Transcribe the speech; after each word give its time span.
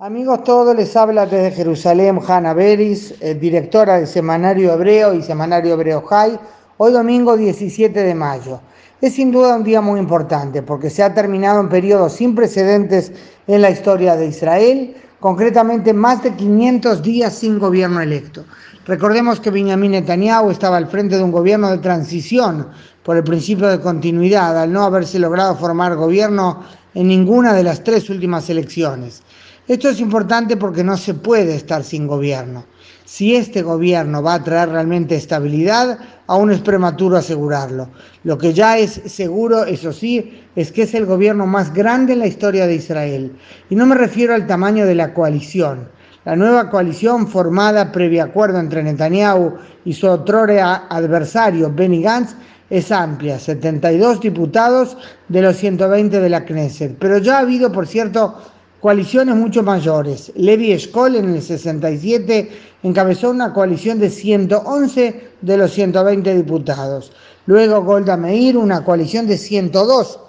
Amigos 0.00 0.44
todos, 0.44 0.76
les 0.76 0.94
habla 0.94 1.26
desde 1.26 1.50
Jerusalén 1.50 2.20
Hanna 2.24 2.54
Beris, 2.54 3.16
eh, 3.18 3.34
directora 3.34 3.96
del 3.96 4.06
Semanario 4.06 4.72
Hebreo 4.72 5.12
y 5.12 5.22
Semanario 5.22 5.74
Hebreo 5.74 6.02
High, 6.02 6.38
hoy 6.76 6.92
domingo 6.92 7.36
17 7.36 8.00
de 8.04 8.14
mayo. 8.14 8.60
Es 9.00 9.14
sin 9.14 9.32
duda 9.32 9.56
un 9.56 9.64
día 9.64 9.80
muy 9.80 9.98
importante 9.98 10.62
porque 10.62 10.88
se 10.88 11.02
ha 11.02 11.12
terminado 11.12 11.60
un 11.60 11.68
periodo 11.68 12.08
sin 12.08 12.36
precedentes 12.36 13.10
en 13.48 13.60
la 13.60 13.70
historia 13.70 14.14
de 14.14 14.28
Israel, 14.28 14.94
concretamente 15.18 15.92
más 15.92 16.22
de 16.22 16.32
500 16.32 17.02
días 17.02 17.34
sin 17.34 17.58
gobierno 17.58 18.00
electo. 18.00 18.44
Recordemos 18.86 19.40
que 19.40 19.50
Benjamin 19.50 19.90
Netanyahu 19.90 20.52
estaba 20.52 20.76
al 20.76 20.86
frente 20.86 21.16
de 21.16 21.24
un 21.24 21.32
gobierno 21.32 21.72
de 21.72 21.78
transición 21.78 22.68
por 23.02 23.16
el 23.16 23.24
principio 23.24 23.66
de 23.66 23.80
continuidad, 23.80 24.56
al 24.56 24.72
no 24.72 24.84
haberse 24.84 25.18
logrado 25.18 25.56
formar 25.56 25.96
gobierno 25.96 26.62
en 26.98 27.06
ninguna 27.06 27.54
de 27.54 27.62
las 27.62 27.84
tres 27.84 28.10
últimas 28.10 28.50
elecciones. 28.50 29.22
Esto 29.68 29.88
es 29.88 30.00
importante 30.00 30.56
porque 30.56 30.82
no 30.82 30.96
se 30.96 31.14
puede 31.14 31.54
estar 31.54 31.84
sin 31.84 32.08
gobierno. 32.08 32.64
Si 33.04 33.36
este 33.36 33.62
gobierno 33.62 34.20
va 34.20 34.34
a 34.34 34.42
traer 34.42 34.70
realmente 34.70 35.14
estabilidad, 35.14 36.00
aún 36.26 36.50
es 36.50 36.60
prematuro 36.60 37.16
asegurarlo. 37.16 37.88
Lo 38.24 38.36
que 38.36 38.52
ya 38.52 38.78
es 38.78 39.00
seguro, 39.06 39.64
eso 39.64 39.92
sí, 39.92 40.42
es 40.56 40.72
que 40.72 40.82
es 40.82 40.94
el 40.94 41.06
gobierno 41.06 41.46
más 41.46 41.72
grande 41.72 42.14
en 42.14 42.18
la 42.18 42.26
historia 42.26 42.66
de 42.66 42.74
Israel. 42.74 43.32
Y 43.70 43.76
no 43.76 43.86
me 43.86 43.94
refiero 43.94 44.34
al 44.34 44.48
tamaño 44.48 44.84
de 44.84 44.96
la 44.96 45.14
coalición. 45.14 45.88
La 46.24 46.34
nueva 46.34 46.68
coalición 46.68 47.28
formada 47.28 47.92
previo 47.92 48.24
acuerdo 48.24 48.58
entre 48.58 48.82
Netanyahu 48.82 49.54
y 49.84 49.92
su 49.92 50.08
otro 50.08 50.46
adversario, 50.90 51.72
Benny 51.72 52.02
Gantz, 52.02 52.34
es 52.70 52.92
amplia, 52.92 53.38
72 53.38 54.20
diputados 54.20 54.96
de 55.28 55.42
los 55.42 55.56
120 55.56 56.20
de 56.20 56.28
la 56.28 56.44
Knesset. 56.44 56.96
Pero 56.98 57.18
ya 57.18 57.38
ha 57.38 57.40
habido, 57.40 57.72
por 57.72 57.86
cierto, 57.86 58.36
coaliciones 58.80 59.34
mucho 59.36 59.62
mayores. 59.62 60.32
Levi 60.36 60.72
Eshkol 60.72 61.16
en 61.16 61.34
el 61.34 61.42
67 61.42 62.50
encabezó 62.82 63.30
una 63.30 63.52
coalición 63.52 63.98
de 63.98 64.10
111 64.10 65.30
de 65.40 65.56
los 65.56 65.72
120 65.72 66.34
diputados. 66.34 67.12
Luego 67.46 67.82
Golda 67.82 68.16
Meir, 68.16 68.56
una 68.56 68.84
coalición 68.84 69.26
de 69.26 69.38
102 69.38 70.20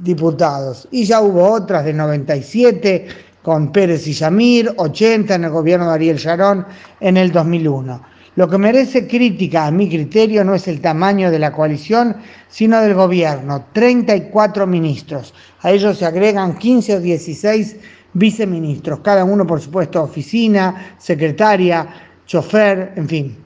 diputados. 0.00 0.86
Y 0.90 1.04
ya 1.04 1.22
hubo 1.22 1.50
otras 1.50 1.84
de 1.84 1.94
97 1.94 3.06
con 3.42 3.72
Pérez 3.72 4.06
y 4.08 4.12
Yamir, 4.12 4.74
80 4.76 5.36
en 5.36 5.44
el 5.44 5.50
gobierno 5.50 5.86
de 5.86 5.94
Ariel 5.94 6.16
Sharon 6.18 6.66
en 7.00 7.16
el 7.16 7.32
2001. 7.32 8.15
Lo 8.36 8.48
que 8.48 8.58
merece 8.58 9.06
crítica 9.06 9.66
a 9.66 9.70
mi 9.70 9.88
criterio 9.88 10.44
no 10.44 10.54
es 10.54 10.68
el 10.68 10.82
tamaño 10.82 11.30
de 11.30 11.38
la 11.38 11.52
coalición, 11.52 12.16
sino 12.48 12.80
del 12.82 12.92
gobierno. 12.92 13.66
34 13.72 14.66
ministros. 14.66 15.32
A 15.62 15.72
ellos 15.72 15.98
se 15.98 16.04
agregan 16.04 16.58
15 16.58 16.96
o 16.96 17.00
16 17.00 17.76
viceministros, 18.12 19.00
cada 19.00 19.24
uno 19.24 19.46
por 19.46 19.60
supuesto 19.60 20.02
oficina, 20.02 20.96
secretaria, 20.98 21.88
chofer, 22.26 22.92
en 22.96 23.08
fin. 23.08 23.36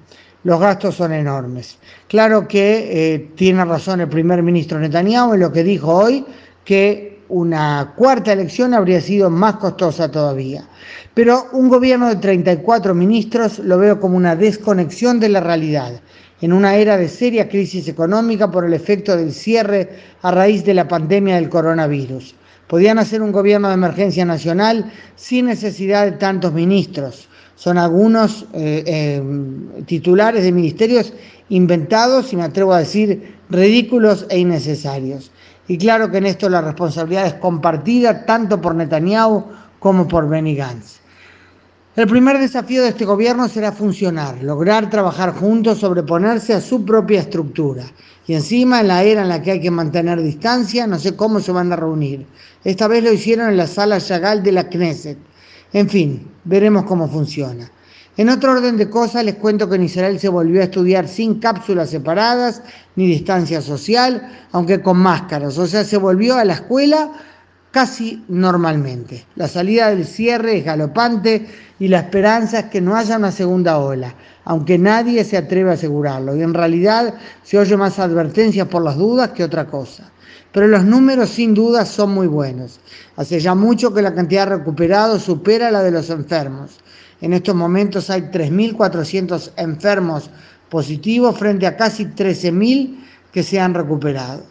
Los 0.42 0.58
gastos 0.58 0.96
son 0.96 1.12
enormes. 1.12 1.78
Claro 2.08 2.48
que 2.48 3.14
eh, 3.14 3.30
tiene 3.36 3.64
razón 3.64 4.00
el 4.00 4.08
primer 4.08 4.42
ministro 4.42 4.78
Netanyahu 4.78 5.34
en 5.34 5.40
lo 5.40 5.52
que 5.52 5.62
dijo 5.62 5.92
hoy, 5.92 6.24
que 6.64 7.19
una 7.30 7.94
cuarta 7.96 8.32
elección 8.32 8.74
habría 8.74 9.00
sido 9.00 9.30
más 9.30 9.56
costosa 9.56 10.10
todavía. 10.10 10.64
Pero 11.14 11.46
un 11.52 11.68
gobierno 11.68 12.08
de 12.08 12.16
34 12.16 12.94
ministros 12.94 13.58
lo 13.60 13.78
veo 13.78 13.98
como 14.00 14.16
una 14.16 14.36
desconexión 14.36 15.20
de 15.20 15.28
la 15.28 15.40
realidad, 15.40 16.00
en 16.40 16.52
una 16.52 16.76
era 16.76 16.96
de 16.96 17.08
seria 17.08 17.48
crisis 17.48 17.88
económica 17.88 18.50
por 18.50 18.64
el 18.64 18.74
efecto 18.74 19.16
del 19.16 19.32
cierre 19.32 19.90
a 20.22 20.30
raíz 20.30 20.64
de 20.64 20.74
la 20.74 20.88
pandemia 20.88 21.36
del 21.36 21.48
coronavirus. 21.48 22.34
Podían 22.66 22.98
hacer 22.98 23.22
un 23.22 23.32
gobierno 23.32 23.68
de 23.68 23.74
emergencia 23.74 24.24
nacional 24.24 24.92
sin 25.16 25.46
necesidad 25.46 26.04
de 26.04 26.12
tantos 26.12 26.52
ministros. 26.52 27.28
Son 27.56 27.76
algunos 27.76 28.46
eh, 28.54 28.84
eh, 28.86 29.22
titulares 29.86 30.44
de 30.44 30.52
ministerios 30.52 31.12
inventados 31.48 32.32
y 32.32 32.36
me 32.36 32.44
atrevo 32.44 32.72
a 32.72 32.78
decir 32.78 33.34
ridículos 33.50 34.24
e 34.30 34.38
innecesarios. 34.38 35.30
Y 35.70 35.78
claro 35.78 36.10
que 36.10 36.18
en 36.18 36.26
esto 36.26 36.48
la 36.48 36.62
responsabilidad 36.62 37.26
es 37.26 37.34
compartida 37.34 38.26
tanto 38.26 38.60
por 38.60 38.74
Netanyahu 38.74 39.44
como 39.78 40.08
por 40.08 40.28
Benny 40.28 40.56
Gantz. 40.56 40.98
El 41.94 42.08
primer 42.08 42.40
desafío 42.40 42.82
de 42.82 42.88
este 42.88 43.04
gobierno 43.04 43.48
será 43.48 43.70
funcionar, 43.70 44.42
lograr 44.42 44.90
trabajar 44.90 45.32
juntos, 45.32 45.78
sobreponerse 45.78 46.54
a 46.54 46.60
su 46.60 46.84
propia 46.84 47.20
estructura. 47.20 47.84
Y 48.26 48.34
encima, 48.34 48.80
en 48.80 48.88
la 48.88 49.04
era 49.04 49.22
en 49.22 49.28
la 49.28 49.40
que 49.40 49.52
hay 49.52 49.60
que 49.60 49.70
mantener 49.70 50.20
distancia, 50.20 50.88
no 50.88 50.98
sé 50.98 51.14
cómo 51.14 51.38
se 51.38 51.52
van 51.52 51.72
a 51.72 51.76
reunir. 51.76 52.26
Esta 52.64 52.88
vez 52.88 53.04
lo 53.04 53.12
hicieron 53.12 53.48
en 53.50 53.56
la 53.56 53.68
sala 53.68 54.00
Chagall 54.00 54.42
de 54.42 54.50
la 54.50 54.68
Knesset. 54.68 55.18
En 55.72 55.88
fin, 55.88 56.26
veremos 56.42 56.82
cómo 56.82 57.08
funciona. 57.08 57.70
En 58.16 58.28
otro 58.28 58.52
orden 58.52 58.76
de 58.76 58.90
cosas, 58.90 59.24
les 59.24 59.36
cuento 59.36 59.68
que 59.68 59.76
en 59.76 59.84
Israel 59.84 60.18
se 60.18 60.28
volvió 60.28 60.60
a 60.60 60.64
estudiar 60.64 61.08
sin 61.08 61.38
cápsulas 61.38 61.90
separadas 61.90 62.62
ni 62.96 63.06
distancia 63.06 63.62
social, 63.62 64.46
aunque 64.52 64.82
con 64.82 64.98
máscaras. 64.98 65.56
O 65.58 65.66
sea, 65.66 65.84
se 65.84 65.96
volvió 65.96 66.36
a 66.36 66.44
la 66.44 66.54
escuela 66.54 67.10
casi 67.70 68.24
normalmente. 68.28 69.24
La 69.36 69.48
salida 69.48 69.90
del 69.90 70.04
cierre 70.04 70.58
es 70.58 70.64
galopante 70.64 71.46
y 71.78 71.88
la 71.88 72.00
esperanza 72.00 72.60
es 72.60 72.64
que 72.66 72.80
no 72.80 72.96
haya 72.96 73.16
una 73.16 73.32
segunda 73.32 73.78
ola, 73.78 74.14
aunque 74.44 74.76
nadie 74.76 75.24
se 75.24 75.36
atreve 75.36 75.70
a 75.70 75.74
asegurarlo. 75.74 76.36
Y 76.36 76.42
en 76.42 76.52
realidad 76.52 77.14
se 77.42 77.58
oye 77.58 77.76
más 77.76 77.98
advertencias 77.98 78.66
por 78.68 78.82
las 78.82 78.96
dudas 78.96 79.30
que 79.30 79.44
otra 79.44 79.66
cosa. 79.66 80.10
Pero 80.52 80.66
los 80.66 80.84
números 80.84 81.30
sin 81.30 81.54
duda 81.54 81.86
son 81.86 82.12
muy 82.12 82.26
buenos. 82.26 82.80
Hace 83.16 83.38
ya 83.38 83.54
mucho 83.54 83.94
que 83.94 84.02
la 84.02 84.14
cantidad 84.14 84.48
de 84.48 84.56
recuperados 84.56 85.22
supera 85.22 85.70
la 85.70 85.82
de 85.82 85.92
los 85.92 86.10
enfermos. 86.10 86.80
En 87.20 87.32
estos 87.32 87.54
momentos 87.54 88.08
hay 88.10 88.22
3.400 88.22 89.52
enfermos 89.56 90.30
positivos 90.68 91.38
frente 91.38 91.66
a 91.66 91.76
casi 91.76 92.04
13.000 92.06 92.98
que 93.32 93.42
se 93.42 93.60
han 93.60 93.74
recuperado. 93.74 94.42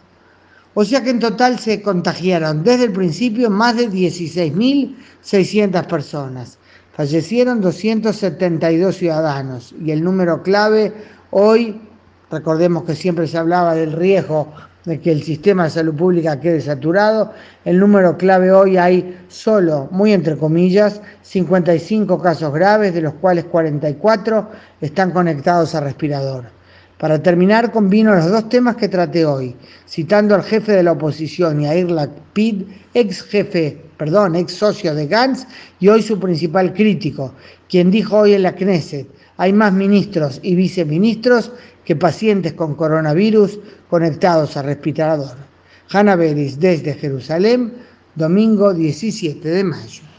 O 0.74 0.84
sea 0.84 1.02
que 1.02 1.10
en 1.10 1.18
total 1.18 1.58
se 1.58 1.82
contagiaron 1.82 2.62
desde 2.62 2.84
el 2.84 2.92
principio 2.92 3.50
más 3.50 3.76
de 3.76 3.90
16.600 3.90 5.86
personas. 5.86 6.58
Fallecieron 6.92 7.60
272 7.60 8.96
ciudadanos 8.96 9.74
y 9.84 9.90
el 9.90 10.04
número 10.04 10.42
clave 10.42 10.92
hoy, 11.30 11.80
recordemos 12.30 12.84
que 12.84 12.94
siempre 12.94 13.26
se 13.26 13.38
hablaba 13.38 13.74
del 13.74 13.92
riesgo 13.92 14.52
de 14.84 15.00
que 15.00 15.12
el 15.12 15.22
sistema 15.22 15.64
de 15.64 15.70
salud 15.70 15.94
pública 15.94 16.40
quede 16.40 16.60
saturado, 16.60 17.32
el 17.64 17.78
número 17.78 18.16
clave 18.16 18.50
hoy 18.50 18.76
hay 18.76 19.18
solo, 19.28 19.88
muy 19.90 20.12
entre 20.12 20.36
comillas, 20.36 21.00
55 21.22 22.20
casos 22.20 22.52
graves, 22.52 22.94
de 22.94 23.02
los 23.02 23.14
cuales 23.14 23.44
44 23.44 24.48
están 24.80 25.10
conectados 25.10 25.74
a 25.74 25.80
respirador. 25.80 26.44
Para 26.98 27.22
terminar, 27.22 27.72
combino 27.72 28.14
los 28.14 28.30
dos 28.30 28.48
temas 28.48 28.76
que 28.76 28.88
traté 28.88 29.24
hoy, 29.24 29.56
citando 29.88 30.34
al 30.34 30.42
jefe 30.42 30.72
de 30.72 30.82
la 30.82 30.92
oposición, 30.92 31.60
Yair 31.60 31.90
Lapid, 31.90 32.64
ex 32.92 33.22
jefe, 33.22 33.89
perdón, 34.00 34.34
ex 34.34 34.54
socio 34.54 34.94
de 34.94 35.06
Gantz 35.06 35.46
y 35.78 35.88
hoy 35.88 36.00
su 36.00 36.18
principal 36.18 36.72
crítico, 36.72 37.34
quien 37.68 37.90
dijo 37.90 38.20
hoy 38.20 38.32
en 38.32 38.44
la 38.44 38.54
Knesset, 38.54 39.06
hay 39.36 39.52
más 39.52 39.74
ministros 39.74 40.40
y 40.42 40.54
viceministros 40.54 41.52
que 41.84 41.96
pacientes 41.96 42.54
con 42.54 42.76
coronavirus 42.76 43.58
conectados 43.90 44.56
a 44.56 44.62
respirador. 44.62 45.36
Hanna 45.90 46.16
Beris 46.16 46.58
desde 46.58 46.94
Jerusalén, 46.94 47.74
domingo 48.14 48.72
17 48.72 49.46
de 49.46 49.64
mayo. 49.64 50.09